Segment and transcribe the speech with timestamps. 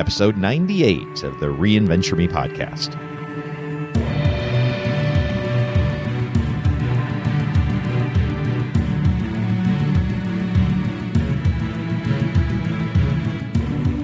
[0.00, 2.98] Episode 98 of the Reinventure Me podcast.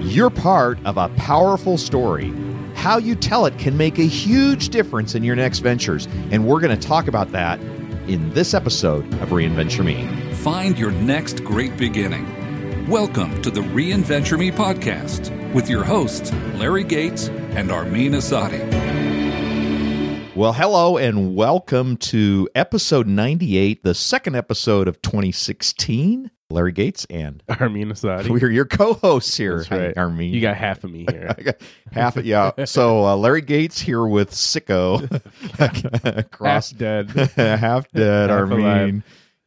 [0.09, 2.33] You're part of a powerful story.
[2.73, 6.61] How you tell it can make a huge difference in your next ventures, and we're
[6.61, 7.59] going to talk about that
[8.07, 10.33] in this episode of Reinventure Me.
[10.35, 12.87] Find your next great beginning.
[12.87, 18.59] Welcome to the Reinventure Me podcast with your hosts, Larry Gates and Armin Asadi.
[20.35, 26.31] Well, hello and welcome to episode 98, the second episode of 2016.
[26.49, 28.29] Larry Gates and Armin Asadi.
[28.29, 29.57] we're your co-hosts here.
[29.59, 29.93] That's right.
[29.95, 30.33] Hi, Armin.
[30.33, 31.33] You got half of me here.
[31.37, 31.55] I got
[31.91, 32.51] half it, yeah.
[32.65, 34.99] So uh, Larry Gates here with Sicko,
[36.31, 37.09] cross half dead.
[37.11, 38.29] half dead.
[38.29, 39.03] Half Armin alive.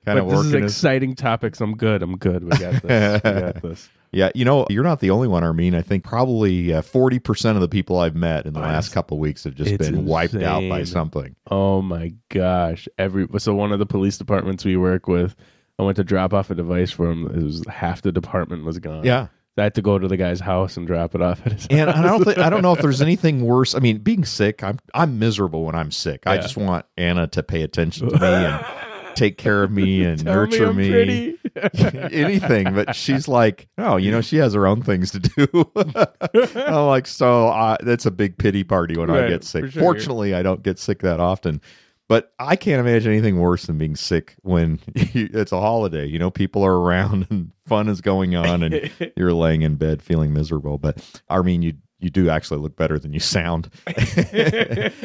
[0.07, 0.63] kind of but this is working.
[0.63, 1.61] his- exciting topics.
[1.61, 2.03] I'm good.
[2.03, 2.45] I'm good.
[2.45, 3.23] We got this.
[3.23, 3.89] we got this.
[4.15, 5.75] Yeah, you know, you're not the only one, Armin.
[5.75, 9.17] I think probably uh, forty percent of the people I've met in the last couple
[9.17, 11.35] of weeks have just it's been wiped out by something.
[11.51, 12.89] Oh my gosh!
[12.97, 15.35] Every so one of the police departments we work with,
[15.79, 17.27] I went to drop off a device for him.
[17.27, 19.05] It was half the department was gone.
[19.05, 21.67] Yeah, I had to go to the guy's house and drop it off at his
[21.69, 23.75] and I don't think I don't know if there's anything worse.
[23.75, 26.23] I mean, being sick, I'm I'm miserable when I'm sick.
[26.27, 28.65] I just want Anna to pay attention to me and
[29.17, 30.91] take care of me and nurture me.
[30.91, 31.39] me.
[32.13, 35.71] Anything but she's like oh you know she has her own things to do
[36.67, 39.83] i'm like so uh, that's a big pity party when i get sick for sure.
[39.83, 41.61] fortunately i don't get sick that often
[42.09, 46.31] but i can't imagine anything worse than being sick when it's a holiday you know
[46.31, 50.79] people are around and fun is going on and you're laying in bed feeling miserable
[50.79, 53.71] but i mean you you do actually look better than you sound.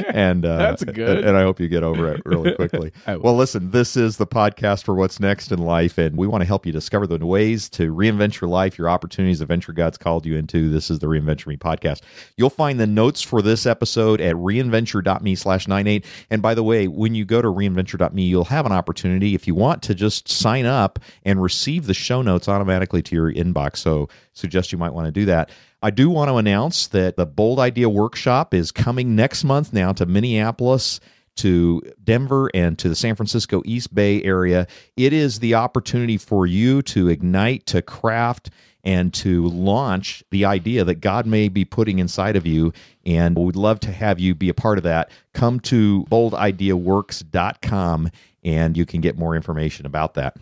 [0.10, 1.24] And uh, That's good.
[1.24, 2.92] and i hope you get over it really quickly.
[3.08, 6.46] Well listen this is the podcast for what's next in life and we want to
[6.46, 10.26] help you discover the ways to reinvent your life your opportunities the venture god's called
[10.26, 10.70] you into.
[10.70, 12.02] This is the reinventure me podcast.
[12.38, 16.88] You'll find the notes for this episode at reinventure.me slash 98 and by the way
[16.88, 20.66] when you go to reinventure.me you'll have an opportunity if you want to just sign
[20.66, 23.78] up and receive the show notes automatically to your inbox.
[23.78, 24.10] So
[24.40, 25.52] suggest you might want to do that
[25.82, 29.94] I do want to announce that the Bold Idea Workshop is coming next month now
[29.94, 31.00] to Minneapolis,
[31.38, 34.68] to Denver, and to the San Francisco East Bay area.
[34.98, 38.50] It is the opportunity for you to ignite, to craft,
[38.84, 42.74] and to launch the idea that God may be putting inside of you.
[43.06, 45.12] And we'd love to have you be a part of that.
[45.34, 48.12] Come to boldideaworks.com
[48.44, 50.36] and you can get more information about that.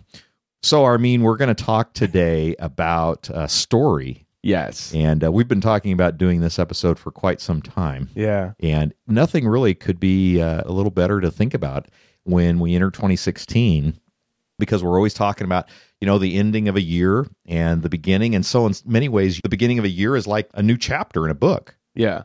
[0.63, 4.93] So, Armin, we're going to talk today about a story yes.
[4.93, 8.09] and uh, we've been talking about doing this episode for quite some time.
[8.15, 8.53] Yeah.
[8.59, 11.87] And nothing really could be uh, a little better to think about
[12.23, 13.99] when we enter 2016
[14.59, 15.69] because we're always talking about,
[16.01, 18.33] you know, the ending of a year and the beginning.
[18.33, 21.23] And so, in many ways, the beginning of a year is like a new chapter
[21.23, 21.77] in a book.
[21.93, 22.23] Yeah.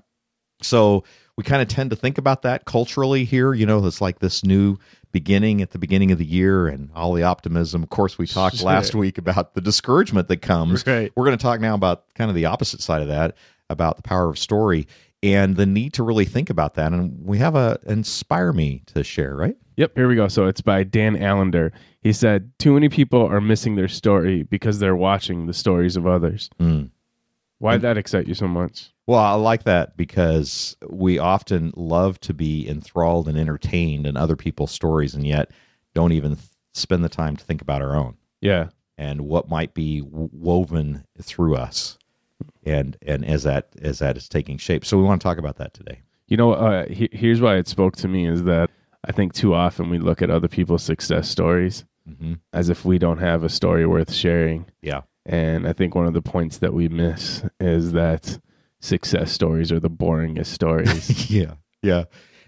[0.63, 1.05] So
[1.37, 3.53] we kind of tend to think about that culturally here.
[3.53, 4.79] You know, it's like this new
[5.13, 7.83] beginning at the beginning of the year and all the optimism.
[7.83, 8.67] Of course, we talked Sure.
[8.67, 10.87] last week about the discouragement that comes.
[10.87, 11.13] Right.
[11.15, 13.37] We're going to talk now about kind of the opposite side of that,
[13.71, 14.87] about the power of story
[15.23, 16.93] and the need to really think about that.
[16.93, 19.57] And we have a inspire me to share, right?
[19.77, 20.29] Yep, here we go.
[20.29, 21.73] So it's by Dan Allender.
[22.03, 26.07] He said, Too many people are missing their story because they're watching the stories of
[26.07, 26.51] others.
[26.61, 26.91] Mm.
[27.59, 28.92] Why did that excite you so much?
[29.07, 34.37] Well, I like that because we often love to be enthralled and entertained in other
[34.37, 35.51] people's stories and yet
[35.95, 38.17] don't even th- spend the time to think about our own.
[38.41, 38.69] Yeah.
[38.99, 41.99] and what might be w- woven through us
[42.65, 45.57] and and as that as that is taking shape so we want to talk about
[45.59, 48.71] that today You know, uh, he, here's why it spoke to me is that
[49.05, 52.35] I think too often we look at other people's success stories mm-hmm.
[52.53, 54.67] as if we don't have a story worth sharing.
[54.83, 58.41] yeah And I think one of the points that we miss is that
[58.83, 61.31] success stories are the boringest stories.
[61.31, 62.05] yeah yeah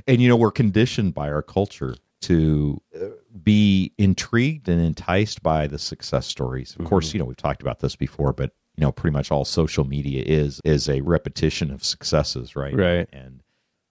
[0.06, 3.06] and you know we're conditioned by our culture to uh,
[3.42, 7.80] be intrigued and enticed by the success stories of course you know we've talked about
[7.80, 11.84] this before but you know pretty much all social media is is a repetition of
[11.84, 13.08] successes right Right.
[13.12, 13.40] and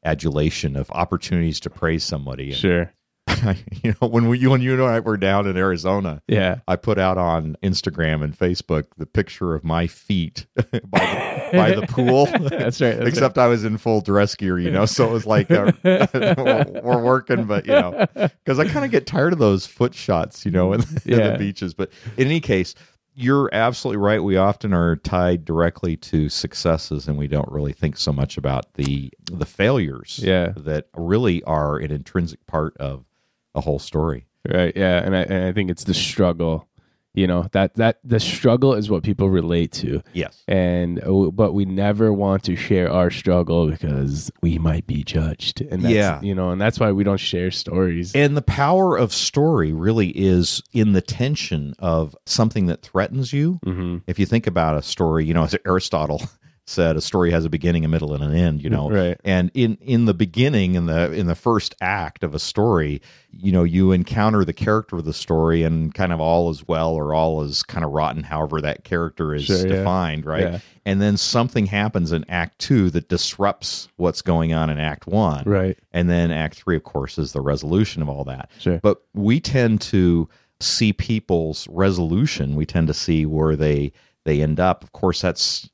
[0.03, 2.93] adulation of opportunities to praise somebody and sure.
[3.83, 6.59] you know, when we, you when you and I were down in Arizona, Yeah.
[6.67, 11.71] I put out on Instagram and Facebook the picture of my feet by the, by
[11.75, 12.25] the pool.
[12.49, 12.95] That's right.
[12.97, 15.71] that's Except I was in full dress gear, you know, so it was like uh,
[15.83, 20.45] we're, working, but you know, because I kind of get tired of those foot shots,
[20.45, 21.73] you know, in, in the beaches.
[21.73, 22.75] But in any case,
[23.15, 24.23] you're absolutely right.
[24.23, 28.73] We often are tied directly to successes, and we don't really think so much about
[28.73, 30.53] the the failures Yeah.
[30.57, 33.05] that really are an intrinsic part of
[33.55, 34.25] a whole story.
[34.47, 34.75] Right.
[34.75, 34.97] Yeah.
[35.03, 36.67] And I, and I think it's the struggle.
[37.15, 40.41] You know that that the struggle is what people relate to, Yes.
[40.47, 45.61] and uh, but we never want to share our struggle because we might be judged,
[45.61, 46.19] and that's, Yeah.
[46.23, 48.15] you know, and that's why we don't share stories.
[48.15, 53.59] And the power of story really is in the tension of something that threatens you.
[53.63, 53.97] mm-hmm.
[54.07, 56.19] If you think about a story, you know, as Aristotle
[56.65, 58.63] said, a story has a beginning, a middle, and an end.
[58.63, 59.19] You know, Right.
[59.25, 63.01] And in in the beginning, in the in the first act of a story,
[63.31, 66.93] you know, you encounter the character of the story, and kind of all is well
[66.93, 69.75] or all is kind of rotten, however that character is Sure, yeah.
[69.75, 70.43] defined, right?
[70.53, 70.59] Yeah.
[70.85, 75.43] And then something happens in Act Two that disrupts what's going on in Act One,
[75.45, 75.77] Right.
[75.91, 78.49] and then Act Three, of course, is the resolution of all that.
[78.59, 78.79] Sure.
[78.81, 82.55] But we tend to see people's resolution.
[82.55, 83.91] We tend to see where they
[84.25, 84.81] they end up.
[84.83, 85.69] Of course, that's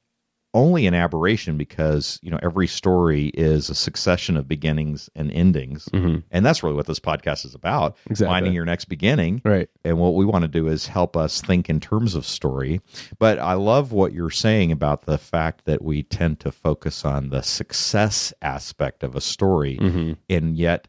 [0.54, 5.86] only an aberration because you know every story is a succession of beginnings and endings,
[5.94, 6.24] Mhm.
[6.32, 8.34] and that's really what this podcast is about: Exactly.
[8.34, 9.42] finding your next beginning.
[9.46, 9.70] Right.
[9.84, 12.82] And what we want to do is help us think in terms of story.
[13.20, 17.30] But I love what you're saying about the fact that we tend to focus on
[17.30, 20.14] the success aspect of a story, Mm-hmm.
[20.30, 20.88] and yet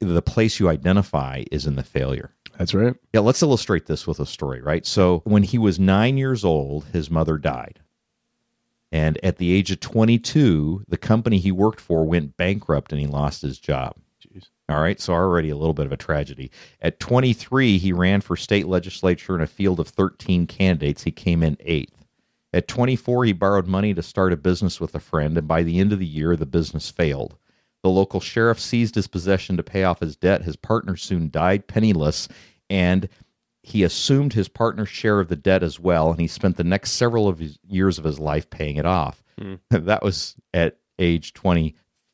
[0.00, 2.30] the place you identify is in the failure.
[2.58, 2.94] That's right.
[3.12, 4.86] Yeah, let's illustrate this with a story, right?
[4.86, 7.80] So, when he was nine years old, his mother died.
[8.96, 13.06] And at the age of 22, the company he worked for went bankrupt and he
[13.06, 13.94] lost his job.
[14.26, 14.48] Jeez.
[14.70, 16.50] All right, so already a little bit of a tragedy.
[16.80, 21.02] At 23, he ran for state legislature in a field of 13 candidates.
[21.02, 22.06] He came in eighth.
[22.54, 25.78] At 24, he borrowed money to start a business with a friend, and by the
[25.78, 27.36] end of the year, the business failed.
[27.82, 30.44] The local sheriff seized his possession to pay off his debt.
[30.44, 32.28] His partner soon died penniless,
[32.70, 33.10] and
[33.66, 36.92] he assumed his partner's share of the debt as well, and he spent the next
[36.92, 39.24] several of his years of his life paying it off.
[39.40, 39.54] Hmm.
[39.70, 41.34] that was at age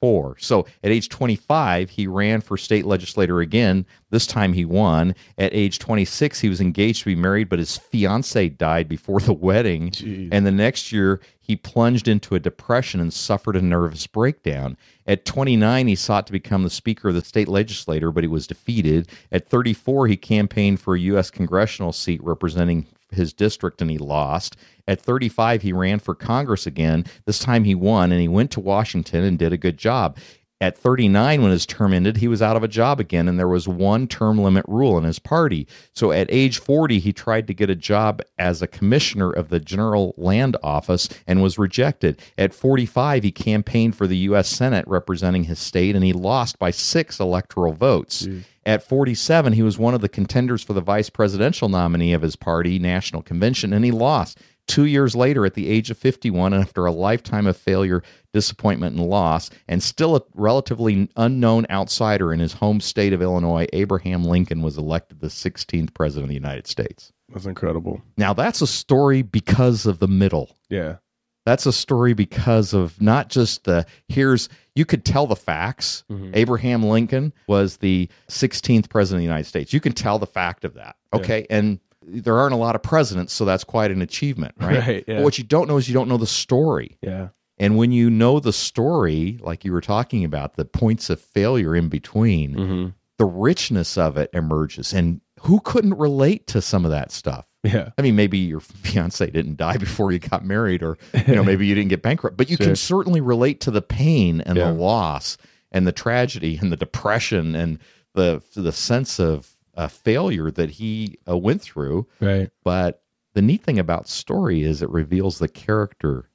[0.03, 0.37] 24.
[0.39, 3.87] So at age 25, he ran for state legislator again.
[4.11, 5.15] This time he won.
[5.39, 9.33] At age 26, he was engaged to be married, but his fiancee died before the
[9.33, 9.91] wedding.
[9.91, 10.29] Jeez.
[10.33, 14.77] And the next year, he plunged into a depression and suffered a nervous breakdown.
[15.07, 18.49] At 29, he sought to become the Speaker of the state legislature, but he was
[18.49, 19.09] defeated.
[19.31, 21.31] At 34, he campaigned for a U.S.
[21.31, 24.57] congressional seat representing his district and he lost.
[24.87, 27.05] At 35, he ran for Congress again.
[27.25, 30.19] This time he won and he went to Washington and did a good job.
[30.63, 33.49] At 39, when his term ended, he was out of a job again, and there
[33.49, 35.67] was one term limit rule in his party.
[35.93, 39.59] So at age 40, he tried to get a job as a commissioner of the
[39.59, 42.23] General Land Office and was rejected.
[42.39, 44.49] At 45, he campaigned for the U.S.
[44.49, 48.29] Senate representing his state, and he lost by six electoral votes.
[48.65, 52.37] At 47, he was one of the contenders for the vice presidential nominee of his
[52.37, 54.39] party, National Convention, and he lost.
[54.69, 58.97] Two years later, at the age of 51, and after a lifetime of failure, disappointment,
[58.97, 64.25] and loss, and still a relatively unknown outsider in his home state of Illinois, Abraham
[64.25, 67.13] Lincoln was elected the 16th president of the United States.
[67.33, 68.03] That's incredible.
[68.17, 70.57] Now, that's a story because of the middle.
[70.69, 70.97] Yeah.
[71.45, 76.05] That's a story because of not just the here's you could tell the facts.
[76.11, 76.31] Mm-hmm.
[76.35, 79.73] Abraham Lincoln was the 16th president of the United States.
[79.73, 80.97] You can tell the fact of that.
[81.13, 81.47] Okay.
[81.51, 84.79] And there aren't a lot of presidents, so that's quite an achievement, right?
[84.87, 85.17] Right, yeah.
[85.17, 86.99] But what you don't know is you don't know the story.
[87.03, 87.29] Yeah.
[87.59, 91.77] And when you know the story, like you were talking about, the points of failure
[91.77, 92.89] in between, Mm-hmm.
[93.19, 94.93] the richness of it emerges.
[94.93, 97.47] And who couldn't relate to some of that stuff?
[97.63, 97.91] Yeah.
[97.97, 101.67] I mean, maybe your fiance didn't die before you got married, or you know, maybe
[101.67, 102.67] you didn't get bankrupt, but you Sure.
[102.67, 104.73] can certainly relate to the pain and Yeah.
[104.73, 105.37] the loss
[105.71, 107.79] and the tragedy and the depression and
[108.15, 112.07] the the sense of uh, failure that he uh, went through.
[112.21, 112.51] Right.
[112.65, 113.03] But
[113.35, 116.29] the neat thing about story is it reveals the character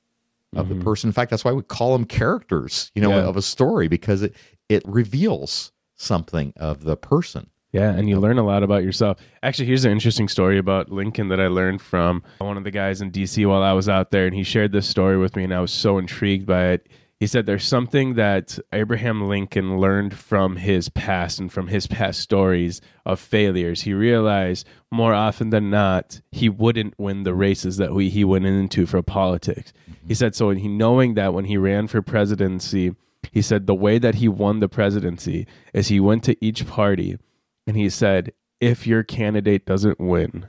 [0.55, 1.09] of the person.
[1.09, 3.19] In fact, that's why we call them characters, you know, Mm-hmm.
[3.19, 3.29] Yeah.
[3.29, 4.33] of a story because it
[4.69, 7.49] it reveals something of the person.
[7.73, 9.19] Yeah, and you learn a lot about yourself.
[9.43, 13.01] Actually, here's an interesting story about Lincoln that I learned from one of the guys
[13.01, 15.53] in DC while I was out there, and he shared this story with me, and
[15.53, 16.87] I was so intrigued by it.
[17.19, 22.19] He said there's something that Abraham Lincoln learned from his past and from his past
[22.19, 23.81] stories of failures.
[23.81, 28.45] He realized more often than not he wouldn't win the races that we, he went
[28.45, 29.73] into for politics.
[30.07, 30.51] He said so.
[30.51, 32.95] He knowing that when he ran for presidency,
[33.31, 37.17] he said the way that he won the presidency is he went to each party
[37.65, 38.31] and he said,
[38.61, 40.45] "If your candidate doesn't win,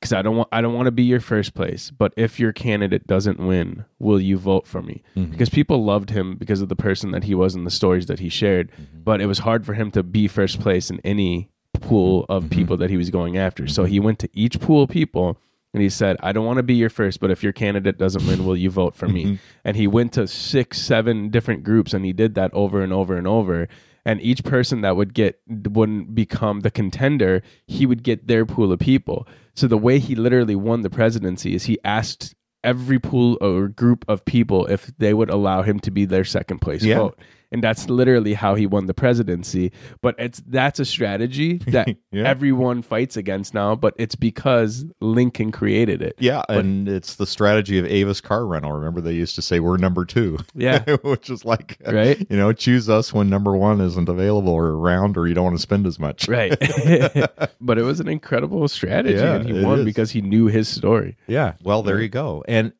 [0.00, 2.52] because I don't want I don't want to be your first place, but if your
[2.52, 5.30] candidate doesn't win, will you vote for me?" Mm-hmm.
[5.32, 8.18] Because people loved him because of the person that he was and the stories that
[8.20, 9.02] he shared, Mm-hmm.
[9.04, 11.50] but it was hard for him to be first place in any
[11.80, 12.50] pool of Mm-hmm.
[12.58, 13.66] people that he was going after.
[13.66, 15.38] So he went to each pool of people
[15.74, 18.26] and he said, I don't want to be your first, but if your candidate doesn't
[18.26, 19.38] win, will you vote for me?
[19.64, 23.16] And he went to six, seven different groups and he did that over and over
[23.16, 23.68] and over.
[24.08, 28.72] And each person that would get wouldn't become the contender, he would get their pool
[28.72, 29.28] of people.
[29.54, 32.34] So the way he literally won the presidency is he asked
[32.64, 36.60] every pool or group of people if they would allow him to be their second
[36.60, 36.98] place Yeah.
[36.98, 37.18] vote
[37.50, 42.24] and that's literally how he won the presidency but it's that's a strategy that Yeah.
[42.28, 47.78] everyone fights against now but it's because lincoln created it Yeah, and it's the strategy
[47.78, 48.72] of Avis Car Rental.
[48.72, 50.38] Remember, they used to say we're number two.
[50.54, 50.84] Yeah.
[51.02, 52.18] which is like, Right.
[52.30, 55.56] You know, choose us when number one isn't available or around, or you don't want
[55.56, 56.28] to spend as much.
[56.28, 56.50] right
[57.60, 59.84] but it was an incredible strategy Yeah, and he won is.
[59.84, 61.54] because he knew his story Yeah.
[61.62, 62.44] Well, there you go.
[62.48, 62.72] And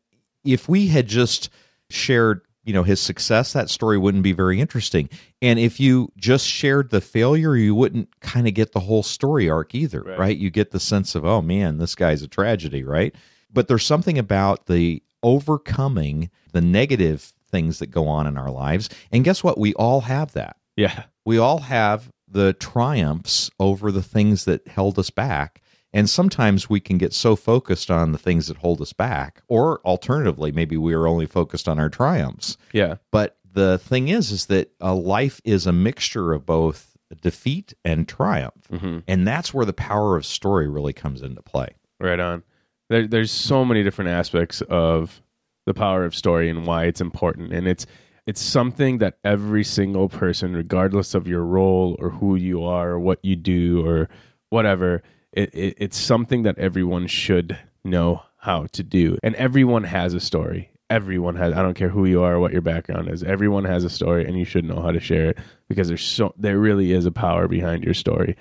[0.45, 1.51] if we had just
[1.91, 5.09] shared, you know, his success, that story wouldn't be very interesting.
[5.41, 9.49] And if you just shared the failure, you wouldn't kind of get the whole story
[9.49, 10.19] arc either, Right.
[10.19, 10.37] right.
[10.37, 13.15] You get the sense of, oh man, this guy's a tragedy, right?
[13.51, 18.91] But there's something about the overcoming the negative things that go on in our lives.
[19.11, 19.59] And guess what?
[19.59, 24.99] We all have that yeah we all have the triumphs over the things that held
[24.99, 25.61] us back.
[25.93, 29.81] And sometimes we can get so focused on the things that hold us back, or
[29.85, 32.57] alternatively, maybe we are only focused on our triumphs.
[32.73, 37.73] yeah But the thing is, is that a life is a mixture of both defeat
[37.87, 38.69] and triumph.
[38.71, 39.03] Mhm.
[39.09, 41.71] And that's where the power of story really comes into play.
[42.01, 42.43] right on
[42.91, 45.21] there, there's so many different aspects of
[45.67, 47.87] the power of story and why it's important and it's
[48.27, 53.01] it's something that every single person regardless of your role or who you are or
[53.01, 54.09] what you do or
[54.51, 60.15] whatever it, it, it's something that everyone should know how to do and everyone has
[60.15, 63.23] a story everyone has i don't care who you are or what your background is
[63.23, 66.33] everyone has a story and you should know how to share it because there's so
[66.37, 68.37] there really is a power behind your story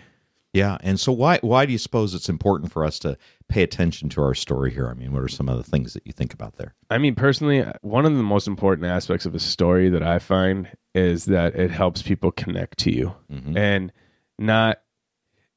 [0.54, 0.78] Yeah.
[0.82, 3.18] And so why why do you suppose it's important for us to
[3.48, 4.88] pay attention to our story here?
[4.90, 6.74] I mean, what are some of the things that you think about there?
[6.90, 10.70] I mean, personally, one of the most important aspects of a story that I find
[10.96, 13.56] is that it helps people connect to you mm-hmm.
[13.58, 13.94] and
[14.40, 14.82] not.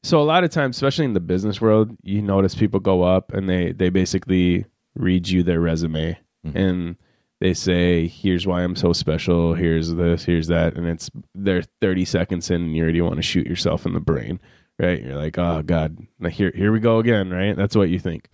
[0.03, 3.33] So a lot of times, especially in the business world, you notice people go up
[3.33, 4.65] and they they basically
[4.95, 6.57] read you their resume mm-hmm.
[6.57, 6.97] and
[7.41, 9.55] they say, "Here's why I'm so special.
[9.55, 10.25] Here's this.
[10.25, 13.87] Here's that," and it's they're 30 seconds in, and you already want to shoot yourself
[13.87, 14.41] in the brain,
[14.79, 15.03] right?
[15.03, 17.57] You're like, "Oh God, now here here we go again," right?
[17.57, 18.29] That's what you think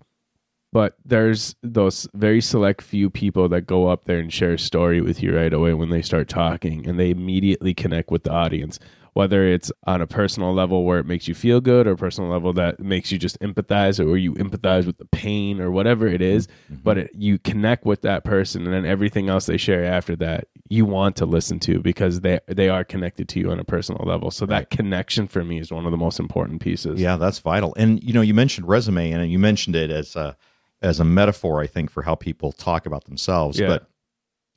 [0.77, 5.01] but there's those very select few people that go up there and share a story
[5.01, 8.79] with you right away when they start talking and they immediately connect with the audience
[9.17, 12.29] whether it's on a personal level where it makes you feel good or a personal
[12.29, 16.21] level that makes you just empathize or you empathize with the pain or whatever it
[16.21, 16.83] is, mm-hmm.
[16.83, 20.49] but it, you connect with that person and then everything else they share after that
[20.69, 24.05] you want to listen to because they they are connected to you on a personal
[24.05, 27.39] level so that connection for me is one of the most important pieces Yeah, that's
[27.39, 27.75] vital.
[27.79, 30.37] And you know, you mentioned resume, and you mentioned it as a
[30.83, 33.59] as a metaphor, I think, for how people talk about themselves.
[33.59, 33.69] Yeah.
[33.69, 33.89] But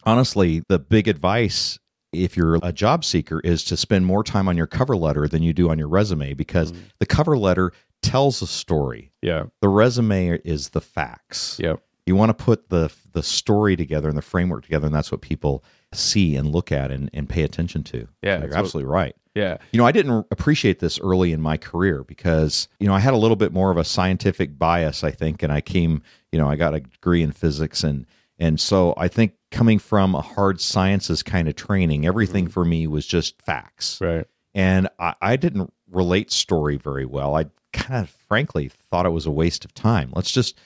[0.04, 1.80] honestly, the big advice
[2.12, 5.44] if you're a job seeker is to spend more time on your cover letter than
[5.44, 6.78] you do on your resume because mm.
[7.00, 9.12] the cover letter tells a story.
[9.22, 11.60] yeah The resume is the facts.
[11.62, 15.12] yep You want to put the the story together and the framework together, and that's
[15.12, 15.64] what people
[15.94, 18.08] see and look at and, and pay attention to.
[18.22, 19.16] Yeah, So you're what- absolutely right.
[19.36, 23.00] yeah You know, I didn't appreciate this early in my career because, you know, I
[23.00, 26.02] had a little bit more of a scientific bias, I think, and I came,
[26.32, 28.06] you know, I got a degree in physics and
[28.40, 32.88] and so I think coming from a hard sciences kind of training, everything for me
[32.88, 34.00] was just facts.
[34.00, 37.36] right And I, I didn't relate story very well.
[37.36, 40.12] I kind of frankly thought it was a waste of time.
[40.16, 40.58] Let's just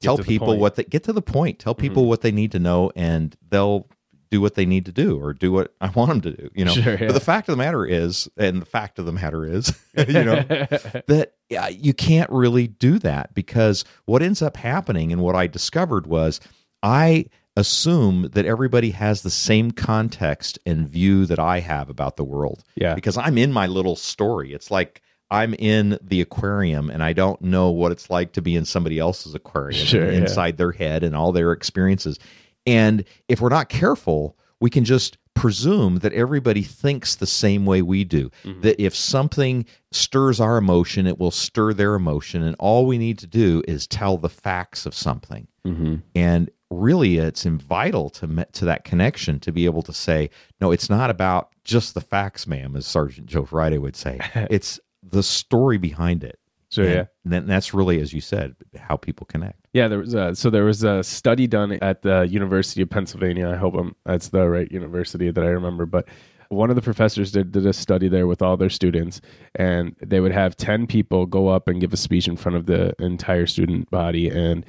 [0.00, 0.56] tell people point.
[0.56, 0.60] Mm-hmm.
[0.62, 1.58] what they get to the point.
[1.58, 3.86] Tell people what they need to know and they'll
[4.30, 6.64] do what they need to do or do what I want them to do, you
[6.64, 6.72] know.
[6.72, 7.06] Sure, yeah.
[7.06, 10.24] But the fact of the matter is, and the fact of the matter is, you
[10.24, 15.34] know, that yeah, you can't really do that because what ends up happening and what
[15.34, 16.40] I discovered was
[16.82, 22.24] I assume that everybody has the same context and view that I have about the
[22.24, 22.62] world.
[22.76, 22.94] Yeah.
[22.94, 24.52] Because I'm in my little story.
[24.52, 28.54] It's like I'm in the aquarium and I don't know what it's like to be
[28.54, 30.20] in somebody else's aquarium Sure, and yeah.
[30.20, 32.18] inside their head and all their experiences.
[32.64, 37.80] And if we're not careful, we can just presume that everybody thinks the same way
[37.82, 38.30] we do.
[38.60, 42.42] That if something stirs our emotion, it will stir their emotion.
[42.42, 45.46] And all we need to do is tell the facts of something.
[45.64, 45.96] mm-hmm.
[46.14, 50.90] And really, it's vital to to that connection to be able to say, no, it's
[50.90, 54.20] not about just the facts, ma'am, as Sergeant Joe Friday would say.
[54.50, 56.38] it's the story behind it.
[56.70, 59.66] So and yeah, then that's really, as you said, how people connect.
[59.72, 59.88] yeah.
[59.88, 63.48] There was a, so there was a study done at the University of Pennsylvania.
[63.48, 65.86] I hope I'm, that's the right university that I remember.
[65.86, 66.08] But
[66.50, 69.20] one of the professors did, did a study there with all their students,
[69.54, 72.66] and they would have ten people go up and give a speech in front of
[72.66, 74.64] the entire student body, and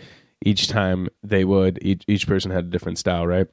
[0.45, 3.47] each time they would each each person had a different style, right?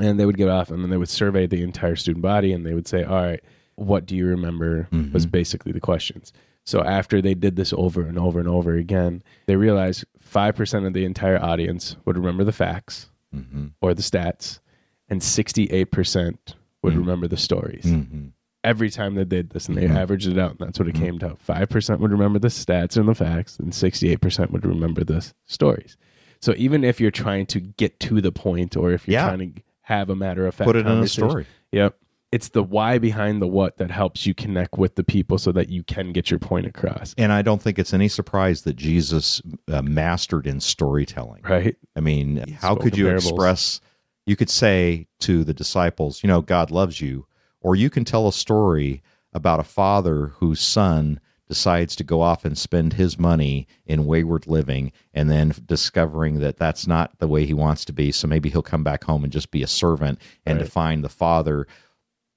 [0.00, 2.66] And they would get off, and then they would survey the entire student body, and
[2.66, 3.40] they would say, "All right,
[3.76, 5.12] what do you remember?" Mm-hmm.
[5.12, 6.32] Was basically the questions.
[6.64, 10.86] So after they did this over and over and over again, they realized five percent
[10.86, 13.66] of the entire audience would remember the facts Mm-hmm.
[13.80, 14.60] or the stats,
[15.08, 17.00] and sixty-eight percent would mm-hmm.
[17.00, 17.84] remember the stories.
[17.84, 18.26] Mm-hmm.
[18.64, 18.70] Mm-hmm.
[18.70, 21.18] Every time they did this, and they averaged it out, and that's what it came
[21.18, 21.36] to.
[21.36, 25.30] Five percent would remember the stats and the facts, and sixty-eight percent would remember the
[25.46, 25.96] stories.
[26.40, 29.26] So even if you're trying to get to the point, or if you're Yeah.
[29.28, 31.46] trying to have a matter of fact, Put it in a conversation- story.
[31.72, 31.96] Yep.
[32.32, 35.68] It's the why behind the what that helps you connect with the people so that
[35.68, 37.14] you can get your point across.
[37.16, 41.42] And I don't think it's any surprise that Jesus uh, mastered in storytelling.
[41.44, 41.76] Right?
[41.94, 43.30] I mean, how spoke could in you parables.
[43.30, 43.80] express?
[44.26, 47.26] You could say to the disciples, you know, God loves you,
[47.64, 49.02] or you can tell a story
[49.32, 51.18] about a father whose son
[51.48, 56.56] decides to go off and spend his money in wayward living and then discovering that
[56.56, 59.32] that's not the way he wants to be so maybe he'll come back home and
[59.32, 61.66] just be a servant and to find the father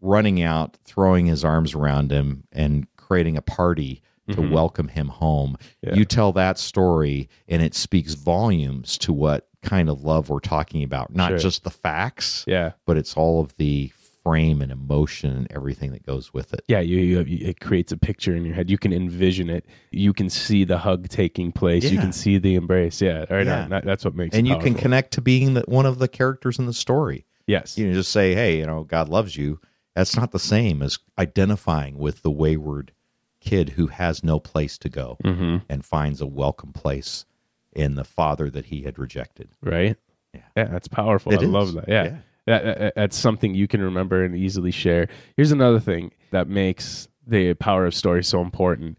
[0.02, 4.52] running out throwing his arms around him and creating a party to Mhm.
[4.52, 5.96] welcome him home Yeah.
[5.96, 10.84] you tell that story and it speaks volumes to what kind of love we're talking
[10.84, 11.38] about not Sure.
[11.40, 12.74] just the facts Yeah.
[12.86, 13.88] but it's all of the
[14.28, 17.92] frame and emotion and everything that goes with it Yeah, you, you, you it creates
[17.94, 18.70] a picture in your head.
[18.70, 19.66] You can envision it.
[19.92, 21.90] You can see the hug taking place.
[21.90, 23.02] You can see the embrace.
[23.02, 23.46] Yeah, right.
[23.46, 23.68] Yeah.
[23.70, 24.36] That- that's what makes.
[24.36, 27.78] and you can connect to being the, one of the characters in the story Yes.
[27.78, 29.60] you know just say hey you know god loves you
[29.96, 32.92] that's not the same as identifying with the wayward
[33.40, 37.26] kid who has no place to go hmm and finds a welcome place
[37.72, 39.96] in the father that he had rejected Right.
[40.34, 40.66] Yeah.
[40.66, 41.32] that's powerful.
[41.34, 41.50] It I is.
[41.50, 41.88] love that.
[41.88, 42.04] Yeah.
[42.04, 42.18] Yeah.
[42.48, 45.08] That, that- that's something you can remember and easily share.
[45.36, 48.98] Here's another thing that makes the power of story so important.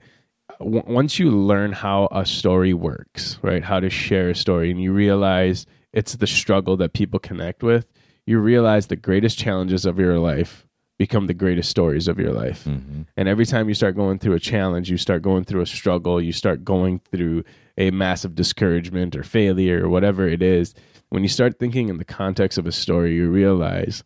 [0.60, 3.64] W- once you learn how a story works, right?
[3.64, 7.86] How to share a story, and you realize it's the struggle that people connect with,
[8.26, 10.66] you realize the greatest challenges of your life
[10.98, 12.64] become the greatest stories of your life.
[12.64, 13.06] Mhm.
[13.16, 16.20] And every time you start going through a challenge, you start going through a struggle,
[16.20, 17.44] you start going through
[17.78, 20.74] a massive discouragement or failure or whatever it is.
[21.10, 24.04] When you start thinking in the context of a story, you realize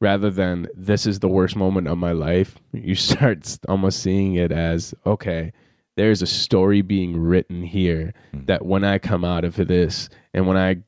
[0.00, 4.52] rather than this is the worst moment of my life, you start almost seeing it
[4.52, 5.52] as okay,
[5.96, 8.44] there's a story being written here hmm.
[8.44, 10.78] that when I come out of this and when I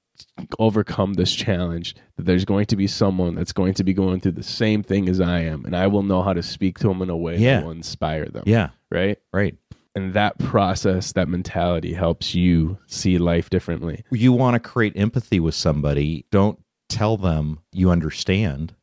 [0.58, 4.32] overcome this challenge that there's going to be someone that's going to be going through
[4.32, 7.02] the same thing as I am and I will know how to speak to them
[7.02, 7.56] in a way Yeah.
[7.56, 8.44] that will inspire them.
[8.46, 8.70] Yeah.
[8.90, 9.18] Right?
[9.32, 9.56] Right
[9.94, 14.05] and that process that mentality helps you see life differently.
[14.11, 18.74] You want to create empathy with somebody don't tell them you understand.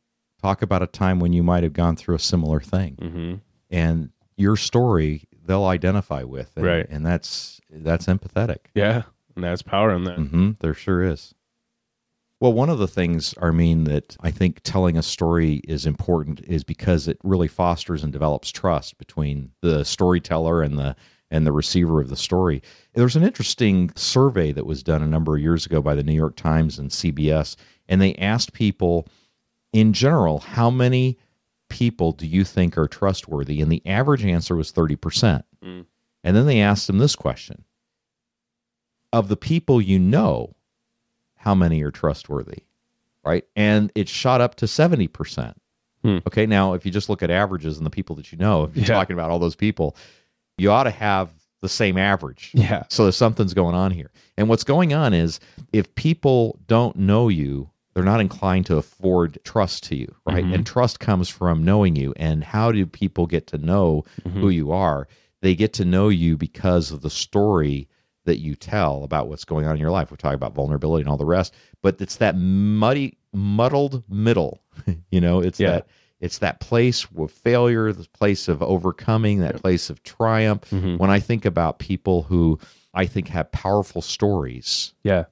[0.42, 2.96] Talk about a time when you might have gone through a similar thing.
[3.00, 3.34] Mm-hmm.
[3.70, 6.86] and your story they'll identify with and, Right.
[6.88, 8.58] and that's that's empathetic.
[8.74, 9.02] Yeah
[9.34, 10.18] and that's power in that.
[10.18, 11.34] Hmm there sure is
[12.40, 16.64] well one of the things armin that i think telling a story is important is
[16.64, 20.94] because it really fosters and develops trust between the storyteller and the
[21.30, 22.62] and the receiver of the story.
[22.94, 26.14] There's an interesting survey that was done a number of years ago by the new
[26.14, 27.54] york times and cbs
[27.86, 29.06] and they asked people
[29.74, 31.18] in general how many
[31.68, 33.60] people do you think are trustworthy?
[33.60, 35.84] And the average answer was 30% Mm.
[36.24, 37.64] and then they asked them this question.
[39.12, 40.54] Of the people you know
[41.38, 42.62] how many are trustworthy
[43.24, 45.54] right and it shot up to 70%
[46.04, 46.18] Hmm.
[46.28, 48.76] okay now if you just look at averages and the people that you know if
[48.76, 48.94] you're Yeah.
[48.94, 49.96] talking about all those people
[50.56, 54.10] you ought to have the same average yeah so there's something's going on here.
[54.36, 55.40] And what's going on is
[55.72, 60.44] if people don't know you, they're not inclined to afford trust to you, right?
[60.44, 60.54] Mhm.
[60.54, 62.12] And trust comes from knowing you.
[62.16, 64.30] And how do people get to know Mhm.
[64.40, 65.08] who you are?
[65.42, 67.88] They get to know you because of the story
[68.28, 70.10] that you tell about what's going on in your life.
[70.10, 74.62] We're talking about vulnerability and all the rest, but it's that muddy, muddled middle.
[75.10, 75.70] you know, it's Yeah.
[75.72, 75.86] that
[76.20, 80.68] it's that place of failure, the place of overcoming, that place of triumph.
[80.70, 80.98] Mhm.
[80.98, 82.58] When I think about people who
[82.94, 85.24] I think have powerful stories, yeah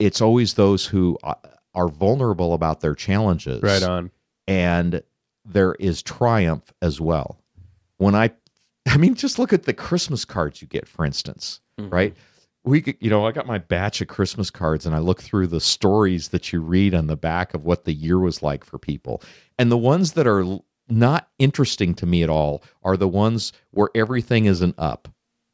[0.00, 1.34] it's always those who uh,
[1.74, 4.10] are vulnerable about their challenges right on
[4.48, 5.02] and
[5.44, 7.38] there is triumph as well.
[7.98, 8.30] When I,
[8.88, 11.92] I mean, just look at the Christmas cards you get, for instance, Mhm.
[11.92, 12.14] right?
[12.64, 15.46] We, could- you know, I got my batch of Christmas cards, and I look through
[15.46, 18.78] the stories that you read on the back of what the year was like for
[18.78, 19.22] people,
[19.58, 20.44] and the ones that are
[20.90, 25.08] not interesting to me at all are the ones where everything is an up.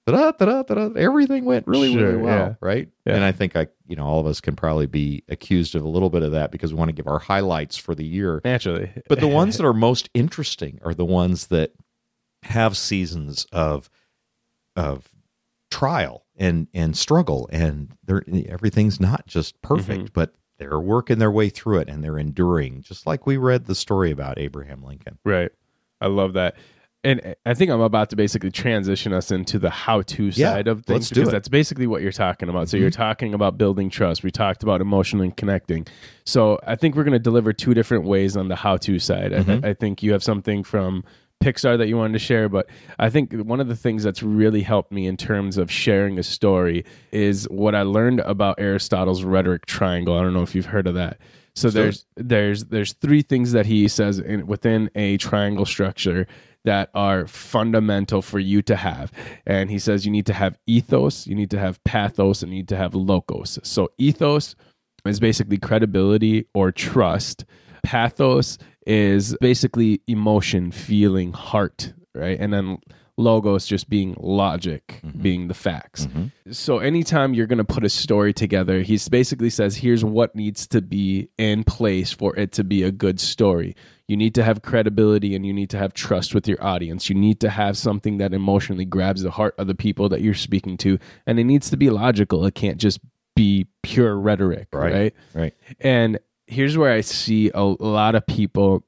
[0.06, 2.54] Da-da, da-da, da-da, everything went really, Sure, really well, yeah.
[2.60, 2.88] right?
[3.06, 3.14] Yeah.
[3.14, 5.88] And I think I, you know, all of us can probably be accused of a
[5.88, 8.42] little bit of that because we want to give our highlights for the year.
[8.44, 8.90] Naturally.
[9.08, 11.72] But the ones that are most interesting are the ones that
[12.42, 13.88] have seasons of
[14.76, 15.08] of
[15.74, 21.48] trial and and struggle and they're everything's not just perfect, but they're working their way
[21.48, 25.18] through it and they're enduring, just like we read the story about Abraham Lincoln.
[25.24, 25.50] Right.
[26.00, 26.54] I love that.
[27.02, 30.68] And I think I'm about to basically transition us into the how to Yeah, side
[30.68, 31.24] of things because.
[31.24, 31.32] Mm-hmm.
[31.32, 32.68] that's basically what you're talking about.
[32.68, 34.22] So you're talking about building trust.
[34.22, 35.86] We talked about emotionally connecting.
[36.24, 39.32] So I think we're going to deliver two different ways on the how to side.
[39.32, 39.66] Mm-hmm.
[39.66, 41.04] I, I think you have something from
[41.44, 42.66] Pixar that you wanted to share, but
[42.98, 46.22] I think one of the things that's really helped me in terms of sharing a
[46.22, 50.16] story is what I learned about Aristotle's rhetoric triangle.
[50.16, 51.18] I don't know if you've heard of that.
[51.54, 51.74] So it.
[51.74, 56.26] there's there's there's three things that he says in, within a triangle structure
[56.64, 59.12] that are fundamental for you to have.
[59.46, 62.58] And he says you need to have ethos, you need to have pathos, and you
[62.60, 63.58] need to have logos.
[63.62, 64.54] So ethos
[65.04, 67.44] is basically credibility or trust.
[67.84, 72.38] Pathos is basically emotion, feeling, heart, right?
[72.38, 72.78] And then
[73.16, 75.22] logos just being logic, mm-hmm.
[75.22, 76.06] being the facts.
[76.06, 76.52] Mm-hmm.
[76.52, 80.66] So anytime you're going to put a story together, he basically says here's what needs
[80.68, 83.76] to be in place for it to be a good story.
[84.08, 87.08] You need to have credibility and you need to have trust with your audience.
[87.08, 90.34] You need to have something that emotionally grabs the heart of the people that you're
[90.34, 92.44] speaking to and it needs to be logical.
[92.44, 93.00] It can't just
[93.36, 95.14] be pure rhetoric, right?
[95.34, 95.54] Right.
[95.80, 98.82] And here's where I see a, lot of people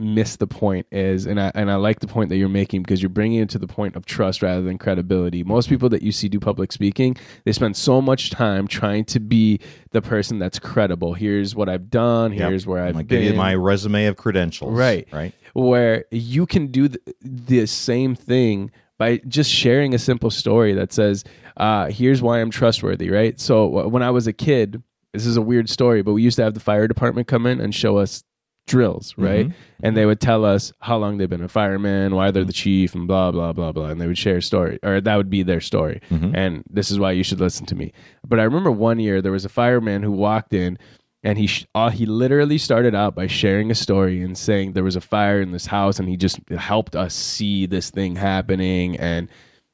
[0.00, 3.02] miss the point is and I and I like the point that you're making because
[3.02, 5.42] you're bringing it to the point of trust rather than credibility.
[5.42, 9.18] Most people that you see do public speaking, they spend so much time trying to
[9.18, 9.58] be
[9.90, 11.14] the person that's credible.
[11.14, 12.48] Here's what I've done, Yep.
[12.48, 14.72] here's where I'm I've gonna been my resume of credentials.
[14.72, 15.08] Right.
[15.12, 15.34] Right.
[15.54, 20.92] where you can do the, the same thing by just sharing a simple story that
[20.92, 21.24] says,
[21.56, 23.38] uh, here's why I'm trustworthy, right?
[23.40, 24.80] So wh- when I was a kid,
[25.12, 27.60] this is a weird story, but we used to have the fire department come in
[27.60, 28.24] and show us
[28.66, 29.24] drills, mm-hmm.
[29.24, 29.52] right?
[29.82, 30.08] And they mm-hmm.
[30.08, 32.62] would tell us how long they've been a fireman, why they're the mm-hmm.
[32.62, 33.86] chief, and blah, blah, blah, blah.
[33.86, 36.00] And they would share a story, or that would be their story.
[36.34, 37.92] And this is why you should listen to me.
[38.26, 40.78] But I remember one year there was a fireman who walked in
[41.24, 44.84] and he sh- uh, he literally started out by sharing a story and saying there
[44.84, 48.96] was a fire in this house and he just helped us see this thing happening
[48.98, 49.28] and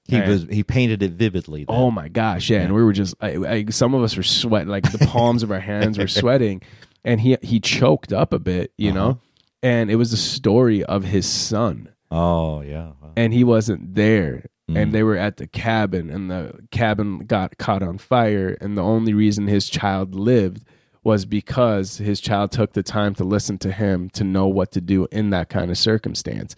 [0.06, 1.64] He was he painted it vividly.
[1.64, 1.74] then.
[1.76, 4.68] oh my gosh yeah, and we were just I, I, some of us were sweating
[4.68, 6.60] like the palms of our hands were sweating
[7.04, 9.18] and he he choked up a bit you know
[9.62, 12.92] and it was the story of his son Oh yeah.
[13.00, 13.12] Wow.
[13.16, 14.78] and he wasn't there Mm.
[14.80, 18.82] and they were at the cabin and the cabin got caught on fire and the
[18.82, 20.64] only reason his child lived
[21.02, 24.80] was because his child took the time to listen to him to know what to
[24.80, 26.56] do in that kind of circumstance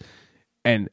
[0.63, 0.87] and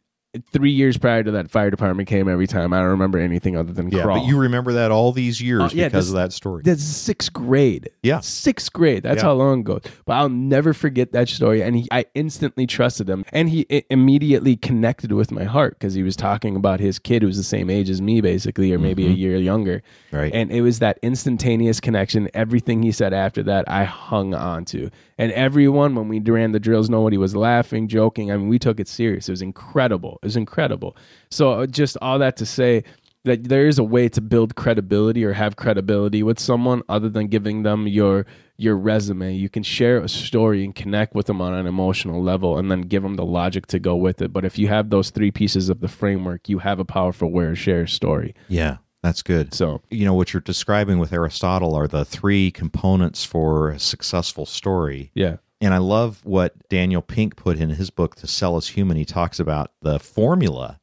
[0.50, 3.72] three years prior to that fire department came every time i don't remember anything other
[3.72, 6.16] than Yeah, crawl but you remember that all these years Oh, yeah, because this- of
[6.16, 6.62] that story.
[6.64, 7.90] that's sixth grade.
[8.02, 8.20] Yeah.
[8.20, 9.02] sixth grade.
[9.02, 9.28] That's Yeah.
[9.28, 9.80] how long ago.
[10.06, 11.62] But I'll never forget that story.
[11.62, 16.02] And he, I instantly trusted him, and he immediately connected with my heart because he
[16.02, 19.06] was talking about his kid who was the same age as me, basically, or maybe
[19.06, 19.82] a year younger.
[20.10, 20.16] Mm-hmm.
[20.16, 20.32] Right.
[20.34, 22.28] And it was that instantaneous connection.
[22.34, 24.90] Everything he said after that, I hung on to.
[25.18, 28.32] And everyone, when we ran the drills, nobody was laughing, joking.
[28.32, 29.28] I mean, we took it serious.
[29.28, 30.18] It was incredible.
[30.22, 30.96] It was incredible.
[31.30, 32.84] So, uh, just all that to say
[33.24, 37.28] that there is a way to build credibility or have credibility with someone other than
[37.28, 39.34] giving them your your resume.
[39.34, 42.82] You can share a story and connect with them on an emotional level and then
[42.82, 44.32] give them the logic to go with it.
[44.32, 47.46] But if you have those three pieces of the framework, you have a powerful way
[47.46, 48.34] to share story.
[48.48, 49.52] yeah, that's good.
[49.52, 54.46] So, you know what you're describing with Aristotle are the three components for a successful
[54.46, 55.10] story.
[55.14, 55.36] yeah.
[55.60, 58.98] And I love what Daniel Pink put in his book To Sell Is Human.
[58.98, 60.78] He talks about the formula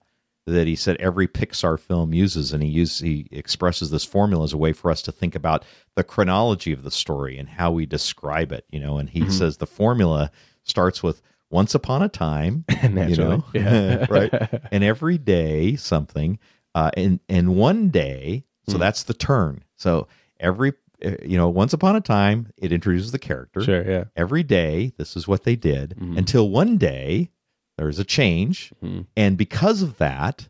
[0.48, 4.54] that he said every Pixar film uses, and he uses he expresses this formula as
[4.54, 7.86] a way for us to think about the chronology of the story and how we
[7.86, 8.66] describe it.
[8.72, 9.32] You know, and he mm-hmm.
[9.32, 10.32] says the formula
[10.64, 14.06] starts with once upon a time, you know, yeah.
[14.10, 14.34] right,
[14.72, 16.40] and every day something,
[16.76, 18.46] uh, and and one day.
[18.68, 19.64] So that's the turn.
[19.76, 20.08] So
[20.40, 24.04] every uh, you know, once upon a time, it introduces the character Sure, yeah.
[24.16, 26.18] every day this is what they did Mhm.
[26.18, 27.32] until one day
[27.78, 29.08] there's a change Mhm.
[29.18, 30.48] and because of that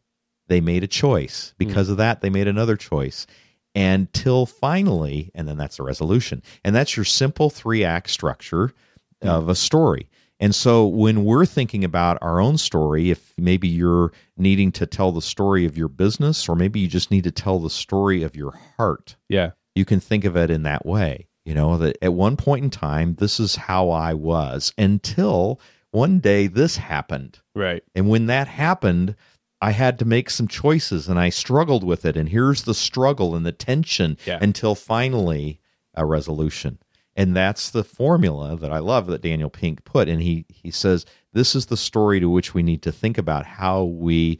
[0.50, 3.26] they made a choice because of that they made another choice
[3.74, 8.74] until finally and then that's a resolution and that's your simple three act structure
[9.22, 10.10] of a story
[10.41, 15.12] and so when we're thinking about our own story if maybe you're needing to tell
[15.13, 18.36] the story of your business or maybe you just need to tell the story of
[18.36, 19.51] your heart Yeah.
[19.75, 21.27] you can think of it in that way.
[21.45, 26.19] You know, that at one point in time, this is how I was until one
[26.19, 27.39] day this happened.
[27.56, 27.82] Right.
[27.95, 29.15] And when that happened,
[29.60, 32.15] I had to make some choices and I struggled with it.
[32.15, 34.38] And here's the struggle and the tension Yeah.
[34.39, 35.60] until finally
[35.95, 36.77] a resolution.
[37.15, 40.08] And that's the formula that I love that Daniel Pink put.
[40.08, 43.45] And he, he says, this is the story to which we need to think about
[43.45, 44.39] how we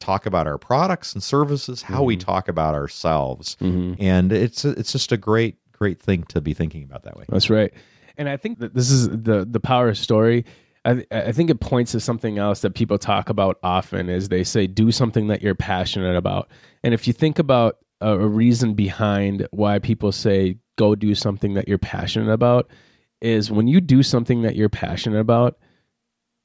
[0.00, 2.26] talk about our products and services, how we mm-hmm.
[2.26, 3.56] talk about ourselves.
[3.60, 4.02] Mm-hmm.
[4.02, 7.24] And it's, it's just a great, great thing to be thinking about that way.
[7.28, 7.72] That's right.
[8.18, 10.44] And I think that this is the the power of story.
[10.84, 14.44] I, I think it points to something else that people talk about often is they
[14.44, 16.50] say do something that you're passionate about.
[16.82, 21.54] And if you think about a, a reason behind why people say go do something
[21.54, 22.68] that you're passionate about
[23.20, 25.58] is when you do something that you're passionate about,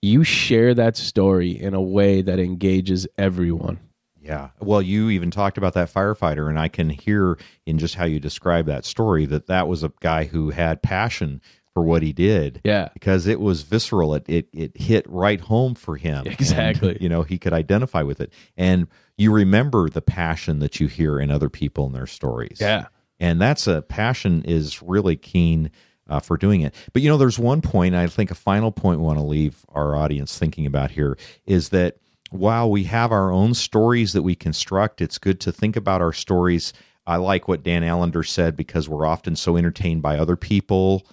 [0.02, 3.80] you share that story in a way that engages everyone.
[4.22, 4.50] Yeah.
[4.60, 8.20] Well, you even talked about that firefighter, and I can hear in just how you
[8.20, 11.42] describe that story that that was a guy who had passion
[11.74, 12.60] for what he did.
[12.64, 12.90] Yeah.
[12.94, 14.16] Because it was visceral.
[14.16, 16.26] It it, it hit right home for him.
[16.38, 16.94] Exactly.
[16.94, 18.34] And, you know, he could identify with it.
[18.58, 18.88] And
[19.18, 22.58] you remember the passion that you hear in other people and their stories.
[22.60, 22.88] Yeah.
[23.20, 25.72] And that's a passion is really keen
[26.10, 26.74] uh, for doing it.
[26.94, 29.66] But you know, there's one point, I think a final point we want to leave
[29.70, 31.98] our audience thinking about here is that
[32.30, 36.14] while we have our own stories that we construct, it's good to think about our
[36.14, 36.74] stories.
[37.06, 41.08] I like what Dan Allender said because we're often so entertained by other people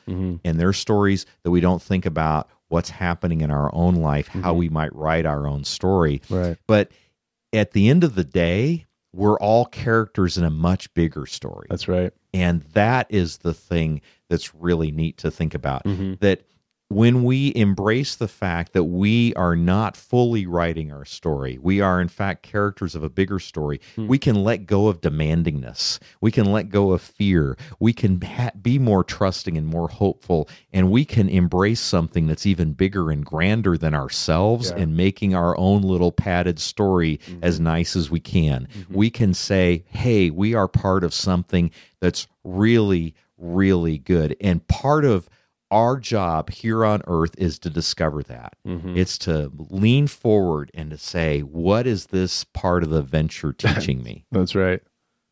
[0.45, 4.55] and their stories that we don't think about what's happening in our own life, how
[4.55, 6.21] we might write our own story.
[6.29, 6.57] Right.
[6.67, 6.91] But
[7.53, 11.67] at the end of the day, we're all characters in a much bigger story.
[11.71, 12.13] That's right.
[12.33, 15.85] And that is the thing that's really neat to think about.
[15.85, 16.15] Mm-hmm.
[16.21, 16.43] That
[16.95, 22.01] when we embrace the fact that we are not fully writing our story, we are
[22.01, 24.07] in fact characters of a bigger story, Hmm.
[24.07, 25.99] we can let go of demandingness.
[26.21, 27.57] We can let go of fear.
[27.81, 30.49] We can ha- be more trusting and more hopeful.
[30.73, 34.83] And we can embrace something that's even bigger and grander than ourselves Yeah.
[34.83, 38.69] and making our own little padded story as nice as we can.
[38.91, 44.37] We can say, hey, we are part of something that's really, really good.
[44.41, 45.29] And part of
[45.75, 48.55] our job here on earth is to discover that.
[48.65, 48.97] Mm-hmm.
[48.97, 54.01] It's to lean forward and to say, what is this part of the venture teaching
[54.01, 54.25] me?
[54.31, 54.81] That's right.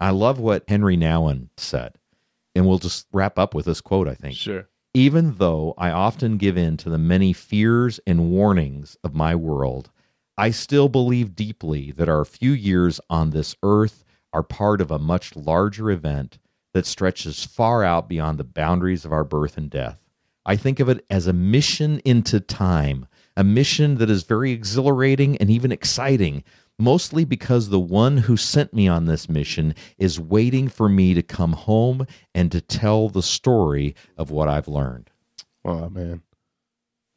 [0.00, 1.94] I love what Henri Nouwen said.
[2.57, 4.35] And we'll just wrap up with this quote, I think.
[4.37, 4.68] Sure.
[4.94, 9.90] Even though I often give in to the many fears and warnings of my world,
[10.37, 14.98] I still believe deeply that our few years on this earth are part of a
[14.98, 16.38] much larger event
[16.74, 20.02] that stretches far out beyond the boundaries of our birth and death.
[20.44, 25.37] I think of it as a mission into time, a mission that is very exhilarating
[25.37, 26.42] and even exciting,
[26.78, 31.22] mostly because the one who sent me on this mission is waiting for me to
[31.22, 35.11] come home and to tell the story of what I've learned.
[35.64, 36.22] Oh man.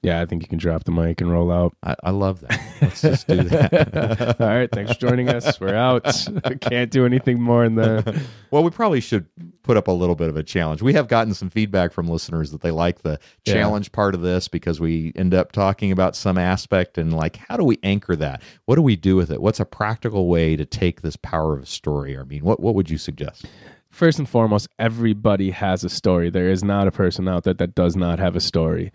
[0.05, 1.75] Yeah, I think you can drop the mic and roll out.
[1.83, 2.59] I, I love that.
[2.81, 4.39] Let's just do that.
[4.41, 5.59] All right, thanks for joining us.
[5.59, 6.03] We're out.
[6.61, 8.21] Can't do anything more in the.
[8.51, 9.25] well, we probably should
[9.63, 10.81] put up a little bit of a challenge.
[10.81, 13.53] We have gotten some feedback from listeners that they like the Yeah.
[13.55, 17.57] challenge part of this because we end up talking about some aspect and like, how
[17.57, 18.41] do we anchor that?
[18.65, 19.41] What do we do with it?
[19.41, 22.17] What's a practical way to take this power of a story?
[22.17, 23.45] I mean, what, what would you suggest?
[23.89, 26.29] First and foremost, everybody has a story.
[26.29, 28.91] There is not a person out there that does not have a story.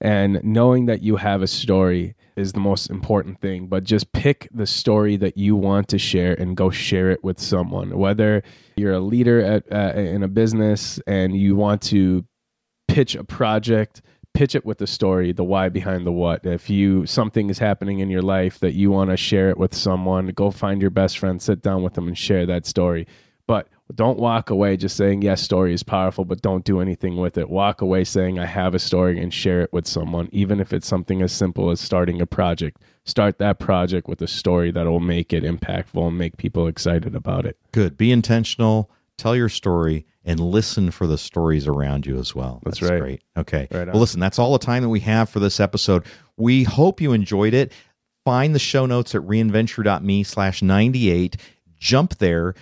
[0.00, 3.66] And knowing that you have a story is the most important thing.
[3.66, 7.38] But just pick the story that you want to share and go share it with
[7.38, 7.96] someone.
[7.98, 8.42] Whether
[8.76, 12.24] you're a leader at, uh, in a business and you want to
[12.88, 14.00] pitch a project,
[14.32, 16.46] pitch it with the story, the why behind the what.
[16.46, 19.74] If you something is happening in your life that you want to share it with
[19.74, 23.06] someone, go find your best friend, sit down with them and share that story.
[23.46, 27.38] But don't walk away just saying yes, story is powerful, but don't do anything with
[27.38, 27.48] it.
[27.48, 30.86] Walk away saying I have a story and share it with someone, even if it's
[30.86, 32.80] something as simple as starting a project.
[33.04, 37.14] Start that project with a story that will make it impactful and make people excited
[37.14, 37.56] about it.
[37.72, 37.96] Good.
[37.96, 42.60] Be intentional, tell your story, and listen for the stories around you as well.
[42.64, 43.00] That's right.
[43.00, 43.22] great.
[43.36, 43.66] Okay.
[43.70, 46.04] Right well, listen, that's all the time that we have for this episode.
[46.36, 47.72] We hope you enjoyed it.
[48.24, 51.36] Find the show notes at reinventure.me slash 98.
[51.78, 52.54] Jump there.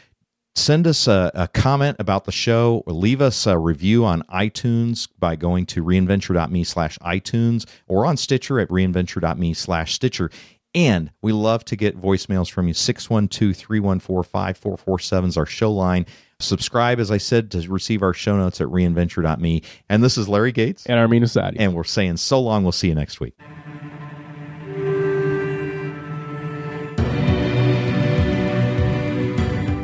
[0.58, 5.08] Send us a, a comment about the show or leave us a review on iTunes
[5.18, 10.30] by going to reinventure.me slash iTunes or on Stitcher at reinventure.me slash Stitcher.
[10.74, 12.74] And we love to get voicemails from you.
[12.74, 16.04] 612 314 5447 is our show line.
[16.40, 19.62] Subscribe, as I said, to receive our show notes at reinventure.me.
[19.88, 20.86] And this is Larry Gates.
[20.86, 21.56] And Armin Asadi.
[21.58, 22.64] And we're saying so long.
[22.64, 23.38] We'll see you next week.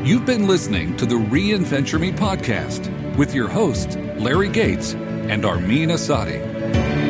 [0.05, 5.89] You've been listening to the Reinventure Me podcast with your hosts, Larry Gates and Armin
[5.89, 7.04] Asadi.